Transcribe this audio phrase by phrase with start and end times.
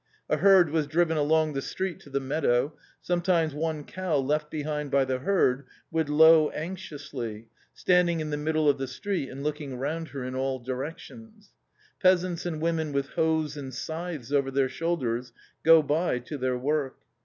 [0.31, 2.73] A herd was driven along the street to the meadow.
[3.03, 8.67] Sometimes one cow left behind by the herd would low anxiously, standing in the middle
[8.67, 11.51] of the street and looking round her in all directions.
[12.01, 16.95] Peasants and women with hoes and scythes over their shoulders go by to their work.